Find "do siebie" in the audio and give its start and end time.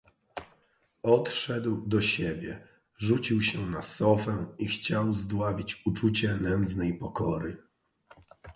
1.87-2.67